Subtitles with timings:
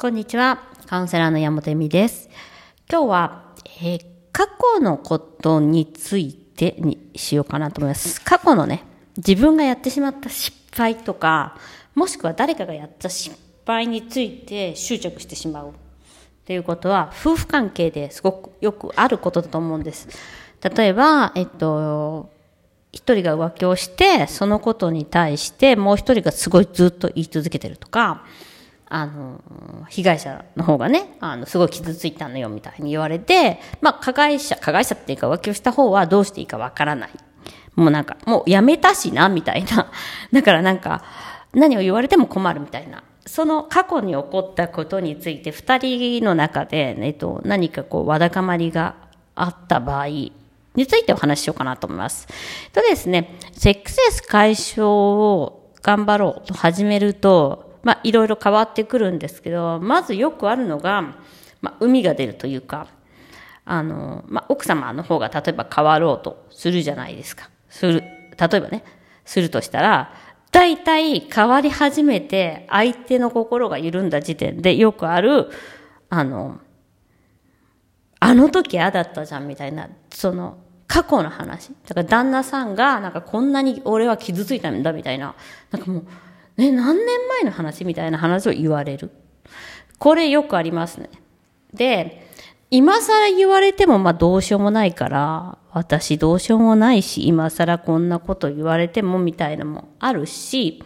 [0.00, 0.62] こんにちは。
[0.86, 2.30] カウンセラーの山本美です。
[2.88, 3.42] 今日は、
[3.82, 8.20] えー過去のことについてにしようかなと思います。
[8.20, 8.84] 過去のね、
[9.16, 11.56] 自分がやってしまった失敗とか、
[11.96, 15.72] もしくは誰かがやった失敗について執着してしまうっ
[16.44, 20.06] ていうことは、夫婦関係ですごくよくあることだと思うんです。
[20.62, 22.30] 例えば、えっと、
[22.92, 28.24] 一人が浮気をして、そのことに対してもう一人がすごいずっと言い続けてるとか、
[28.90, 29.40] あの、
[29.88, 37.10] 被害者の方がね、あの、すごい傷ついたのよみたいに言われて、まあ、加害者、加害者っていうか浮気をした方はどうしていいかわからない。
[37.76, 39.90] もうなんか、もうやめたしな、みたいな。
[40.32, 41.02] だからなんか、
[41.52, 43.02] 何を言われても困るみたいな。
[43.26, 48.94] その過去に起こったことについて、二人の中で、えっと、何かこう、わだかまりが
[49.34, 52.26] あった場合、についてお話ししようかなと思います。
[52.72, 61.02] とですね、セックスレス解消を頑張ろうと始めると、まあ、いろいろ変わってくるんですけど、まずよくあるのが、
[61.60, 62.88] まあ、海が出るというか、
[63.64, 67.50] あの、まあ、奥様の方が例えば変わろうとするじゃないですか。
[67.68, 68.00] する。
[68.00, 68.84] 例えばね、
[69.24, 70.12] するとしたら、
[70.50, 75.50] 大体変わり始めて相手の心が緩んだ時点でよくある、
[76.08, 76.58] あの、
[78.20, 81.70] あの時ああだったじゃんみたいな、その、過去の話。
[81.86, 85.34] だから旦那さんが、なんかこんなに俺は傷ついたんだみたいな。
[85.70, 86.04] なんかもう、
[86.58, 89.10] ね、何年前の話みたいな話を言われる。
[89.98, 91.08] これよくありますね。
[91.72, 92.28] で、
[92.70, 100.82] 今更言われてもまあどうしようもないから、私どうしようもないし、今更こんなこと言われてもみたいなのもあるし、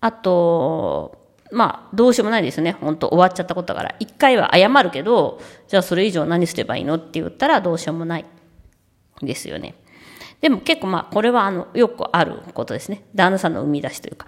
[0.00, 1.18] あと、
[1.50, 2.72] まあ、どうしようもないですよね。
[2.72, 3.94] 本当終わっちゃったことだから。
[3.98, 8.24] 一回は謝るけど、じゃあそれ以上何すればいいのって言ったらどうしようもない。
[9.22, 9.74] ですよね。
[10.40, 13.04] でも結構まあ、これはあの、よくあることですね。
[13.14, 14.26] 旦那さんの生み出しというか。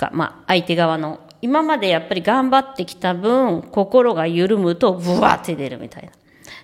[0.00, 6.10] か、まあ、相手側の、今までやっぱり頑張ってきた分、心が緩むと、ブワーって出るみたいな。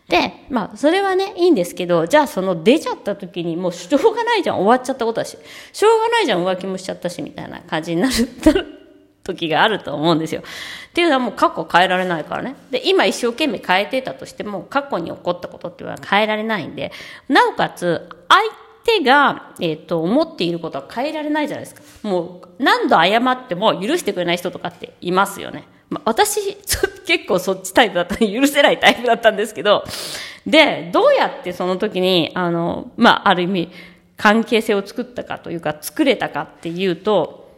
[0.08, 5.36] で、まあ、それはね、いいんですけど、じゃあその出ちゃった時にもうしょうがないじゃん、終わっちゃったことだし、
[5.72, 8.14] しょうがないじゃん、浮気もしちゃったし、みたいな感じになる
[9.24, 10.42] 時があると思うんですよ。
[10.42, 12.54] っていうのはもう過去変えられないからね。
[12.70, 16.92] で、今一生懸命変えてたとしても、過去に起こったことっていうのは変えられないんで、
[17.28, 21.82] なおかつ、相手が、えっ、と、思っていることは変えられないじゃないですか。
[22.08, 25.64] もう、何度謝っても許してくれない人とかっていますよね。
[25.90, 29.84] まあ、私、ちょ結構そっちタイプだったんで許せないタイプだったんですけど、
[30.46, 33.70] で、どうやってその時に、あの、まあ、ある意味、
[34.16, 37.50] 関係性を作ったかというか、作れたかっていうと、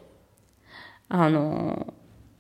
[1.09, 1.93] あの、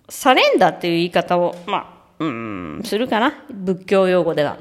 [0.08, 3.44] サレンダーっていう言い方を、まあ、うん、するかな？
[3.50, 4.58] 仏教用語では。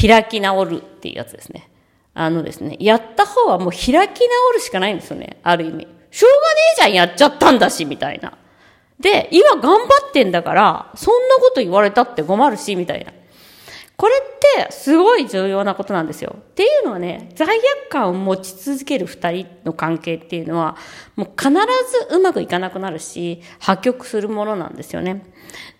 [0.00, 1.68] 開き直るっていうやつですね。
[2.14, 5.38] あのですね、やった方はもう開き直るしかないんですよね。
[5.42, 5.88] ある意味。
[6.10, 8.38] しょうがねえじゃん、やっちゃったんだし、みたいな。
[9.00, 13.12] で、今頑張ってんだから、そんなこと言われたって困るし、みたいな。
[13.96, 16.36] これってすごい重要なことなんですよ。
[16.38, 20.76] っていうのはね、罪悪感を持ち続ける二人の関係っていうのは、
[21.16, 25.24] もう必ずうまくいかなくなるし、破局するものなんですよね。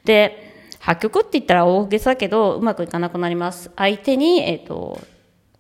[0.05, 3.71] で、破局って言ったら大げさだけど、うまくいかなくなります。
[3.77, 4.99] 相手に、えっ、と、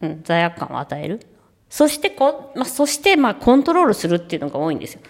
[0.00, 1.20] うん、罪悪感を与える。
[1.68, 5.00] そしてこ、まあ、そして、まあ、コントロールするっていうのが多いんですよ。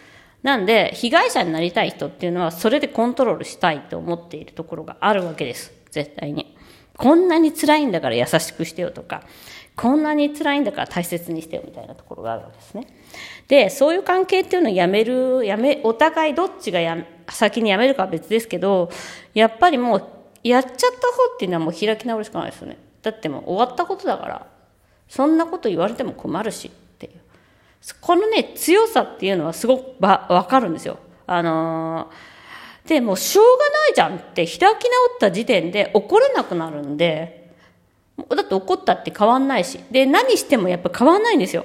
[0.42, 5.72] なんで、被害者になりたい人っていうのは、それでコントロールしたいと思っているところがあるわけです。
[5.90, 6.56] 絶対に。
[6.96, 9.22] こんなに辛いんだから優しくしてよとか、
[9.76, 12.86] こんなに辛いんだから大切にしてよみたいなところがあるわけですね。
[13.48, 16.96] で、そういう関係っていうのをやめる、やめ、お互いどっちがや
[17.28, 18.90] 先にやめるかは別ですけど、
[19.34, 20.08] やっぱりもう、
[20.44, 20.88] やっちゃった方
[21.34, 22.78] っていうのはもう開き直るしかないですよね。
[23.02, 24.46] だってもう終わったことだから、
[25.14, 27.12] そんなこと言われても困るしっていう。
[28.00, 30.98] このね、強さっていうのはすごくわわかるんですよ。
[31.28, 34.76] あのー、で、もうしょうがないじゃんって開き直っ
[35.20, 37.52] た時点で怒れなくなるんで、
[38.28, 39.78] だって怒ったって変わんないし。
[39.88, 41.64] で、何してもやっぱ変わんないんですよ。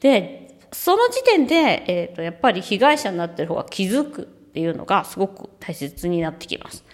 [0.00, 6.84] で、その時点で、えっ、と、やっぱり被害者になってる方が気づくっていうのがすごく大切になってきます。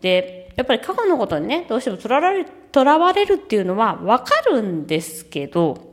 [0.00, 5.88] で、やっぱり過去のことにね、どうしてもとらわれる、とらわれるっていうのはわかるんですけど、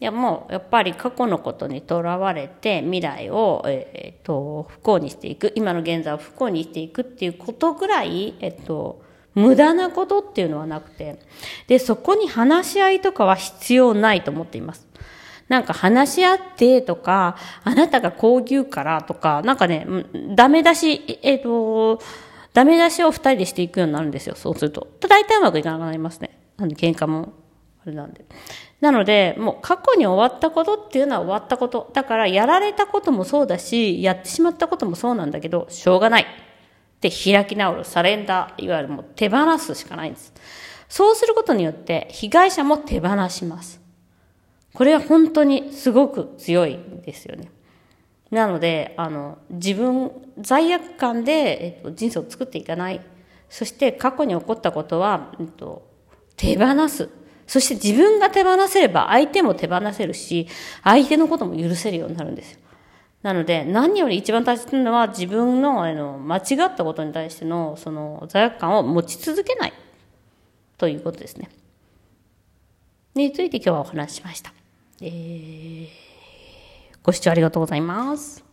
[0.00, 9.02] いやもうやっぱり過去のことにとらわれて未来を、えー、と不幸にしていく今の現在を不幸にしていくっていうことぐらい、えっと、
[9.34, 11.20] 無駄なことっていうのはなくて
[11.68, 14.86] でそこに話し合いとかは必要ないと思っています。
[15.48, 19.86] なんか話し合ってとか、あなたがこう言うからとか、なんかね、
[20.34, 22.00] ダメ出し、えっ、と、
[22.54, 24.88] ダメ出しを二人でしていくようになるんですよ、そうすると。
[25.00, 26.38] 大体うまくいかなくなりますね。
[26.56, 27.32] なんで喧嘩も、
[27.84, 28.24] あれなんで。
[28.80, 31.90] なので、もう過去に終わったことっていうのは終わったこと。
[31.92, 36.26] だから、やられたこともそうだし、やってしまったこともそうなんだけど、しょうがない。
[37.00, 40.32] で開き直る、サレンダー、いわゆるもう手放すしかないんです。
[40.88, 43.80] そうすることによって被害者も手放します。
[44.72, 47.50] これは本当にすごく強いんですよね。
[48.34, 50.10] なので、あの、自分、
[50.40, 53.00] 罪悪感で、えっと、人生を作っていかない。
[53.48, 55.88] そして過去に起こったことは、えっと、
[56.36, 57.08] 手放す。
[57.46, 60.48] そして自分が手放せれば相手も手放せるし、
[60.82, 62.58] 相手のことも許せるようになるんですよ。
[63.22, 69.72] なので、何より一番大切なのは自分のあの間違ったことに対してのその罪悪感を持ち続けない
[70.76, 71.48] ということですね。
[73.14, 74.52] について今日はお話ししました。
[75.00, 75.86] えー、
[77.04, 78.43] ご視聴ありがとうございます。